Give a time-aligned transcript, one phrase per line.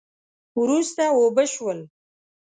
[0.59, 1.79] وروسته اوبه شول